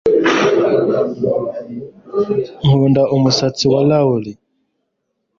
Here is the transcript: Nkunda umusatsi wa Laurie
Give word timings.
Nkunda 2.65 3.01
umusatsi 3.15 3.65
wa 3.73 3.81
Laurie 3.89 4.39